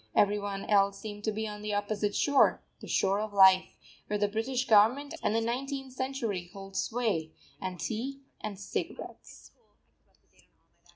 Every 0.15 0.39
one 0.39 0.65
else 0.65 0.97
seemed 0.97 1.23
to 1.25 1.31
be 1.31 1.47
on 1.47 1.61
the 1.61 1.75
opposite 1.75 2.15
shore 2.15 2.63
the 2.79 2.87
shore 2.87 3.19
of 3.19 3.33
life 3.33 3.77
where 4.07 4.17
the 4.17 4.27
British 4.27 4.65
Government 4.65 5.13
and 5.21 5.35
the 5.35 5.41
Nineteenth 5.41 5.93
Century 5.93 6.49
hold 6.53 6.75
sway, 6.75 7.33
and 7.61 7.79
tea 7.79 8.21
and 8.43 8.59
cigarettes. 8.59 9.51